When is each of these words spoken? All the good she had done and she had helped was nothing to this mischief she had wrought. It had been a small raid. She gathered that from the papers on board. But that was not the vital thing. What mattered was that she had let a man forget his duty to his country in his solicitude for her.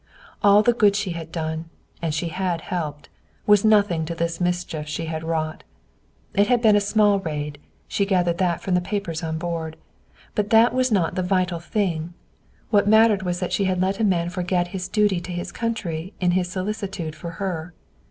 All 0.41 0.63
the 0.63 0.73
good 0.73 0.95
she 0.95 1.11
had 1.11 1.31
done 1.31 1.65
and 2.01 2.11
she 2.11 2.29
had 2.29 2.61
helped 2.61 3.07
was 3.45 3.63
nothing 3.63 4.03
to 4.05 4.15
this 4.15 4.41
mischief 4.41 4.87
she 4.87 5.05
had 5.05 5.23
wrought. 5.23 5.63
It 6.33 6.47
had 6.47 6.59
been 6.59 6.75
a 6.75 6.81
small 6.81 7.19
raid. 7.19 7.59
She 7.87 8.07
gathered 8.07 8.39
that 8.39 8.61
from 8.61 8.73
the 8.73 8.81
papers 8.81 9.21
on 9.21 9.37
board. 9.37 9.77
But 10.33 10.49
that 10.49 10.73
was 10.73 10.91
not 10.91 11.13
the 11.13 11.21
vital 11.21 11.59
thing. 11.59 12.15
What 12.71 12.87
mattered 12.87 13.21
was 13.21 13.39
that 13.41 13.53
she 13.53 13.65
had 13.65 13.79
let 13.79 13.99
a 13.99 14.03
man 14.03 14.29
forget 14.31 14.69
his 14.69 14.87
duty 14.87 15.19
to 15.21 15.31
his 15.31 15.51
country 15.51 16.13
in 16.19 16.31
his 16.31 16.49
solicitude 16.49 17.15
for 17.15 17.33
her. 17.37 17.75